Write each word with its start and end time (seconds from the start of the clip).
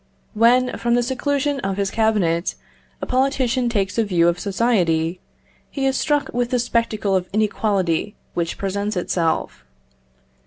When, 0.33 0.75
from 0.79 0.95
the 0.95 1.03
seclusion 1.03 1.59
of 1.59 1.77
his 1.77 1.91
cabinet, 1.91 2.55
a 3.03 3.05
politician 3.05 3.69
takes 3.69 3.99
a 3.99 4.03
view 4.03 4.27
of 4.27 4.39
society, 4.39 5.19
he 5.69 5.85
is 5.85 5.95
struck 5.95 6.33
with 6.33 6.49
the 6.49 6.57
spectacle 6.57 7.15
of 7.15 7.29
inequality 7.33 8.15
which 8.33 8.57
presents 8.57 8.97
itself. 8.97 9.63